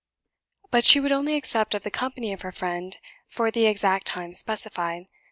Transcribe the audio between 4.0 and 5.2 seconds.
time specified.